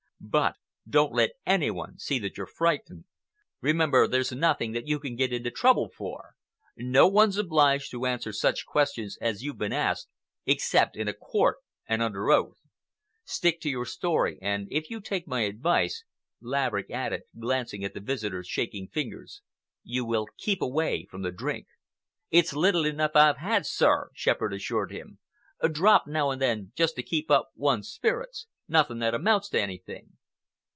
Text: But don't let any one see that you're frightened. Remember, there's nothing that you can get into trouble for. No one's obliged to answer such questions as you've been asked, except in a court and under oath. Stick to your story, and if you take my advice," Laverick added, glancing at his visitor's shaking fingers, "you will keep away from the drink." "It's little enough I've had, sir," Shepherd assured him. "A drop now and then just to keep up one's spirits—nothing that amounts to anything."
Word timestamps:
But 0.23 0.55
don't 0.87 1.13
let 1.13 1.31
any 1.47 1.71
one 1.71 1.97
see 1.97 2.19
that 2.19 2.37
you're 2.37 2.45
frightened. 2.45 3.05
Remember, 3.59 4.07
there's 4.07 4.31
nothing 4.31 4.71
that 4.73 4.85
you 4.87 4.99
can 4.99 5.15
get 5.15 5.33
into 5.33 5.49
trouble 5.49 5.89
for. 5.89 6.35
No 6.77 7.07
one's 7.07 7.37
obliged 7.37 7.89
to 7.91 8.05
answer 8.05 8.31
such 8.31 8.65
questions 8.67 9.17
as 9.19 9.41
you've 9.41 9.57
been 9.57 9.73
asked, 9.73 10.07
except 10.45 10.95
in 10.95 11.07
a 11.07 11.13
court 11.13 11.57
and 11.87 12.03
under 12.03 12.29
oath. 12.31 12.59
Stick 13.25 13.59
to 13.61 13.69
your 13.69 13.83
story, 13.85 14.37
and 14.43 14.67
if 14.71 14.91
you 14.91 15.01
take 15.01 15.27
my 15.27 15.41
advice," 15.41 16.03
Laverick 16.39 16.91
added, 16.91 17.23
glancing 17.39 17.83
at 17.83 17.95
his 17.95 18.03
visitor's 18.03 18.47
shaking 18.47 18.87
fingers, 18.89 19.41
"you 19.83 20.05
will 20.05 20.27
keep 20.37 20.61
away 20.61 21.05
from 21.09 21.23
the 21.23 21.31
drink." 21.31 21.65
"It's 22.29 22.53
little 22.53 22.85
enough 22.85 23.15
I've 23.15 23.37
had, 23.37 23.65
sir," 23.65 24.11
Shepherd 24.13 24.53
assured 24.53 24.91
him. 24.91 25.17
"A 25.59 25.67
drop 25.67 26.05
now 26.07 26.29
and 26.29 26.39
then 26.41 26.73
just 26.75 26.95
to 26.97 27.03
keep 27.03 27.29
up 27.31 27.49
one's 27.55 27.89
spirits—nothing 27.89 28.99
that 28.99 29.13
amounts 29.13 29.49
to 29.49 29.59
anything." 29.61 30.13